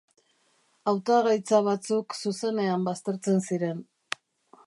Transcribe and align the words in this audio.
Hautagaitza 0.91 1.59
batzuk 1.67 2.17
zuzenean 2.23 2.89
baztertzen 2.89 3.39
ziren. 3.51 3.87